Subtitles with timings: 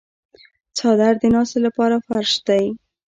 [0.77, 2.65] څادر د ناستې لپاره فرش دی.